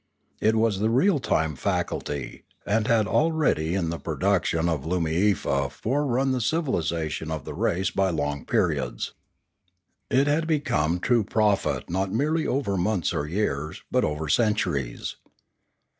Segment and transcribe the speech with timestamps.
[0.39, 5.69] It was the real time faculty, and had already in the produc tions of Loomiefa
[5.71, 9.13] forerun the civilisation of the race by long periods.
[10.09, 15.17] It had become true prophet not merely over months or years, but over centuries.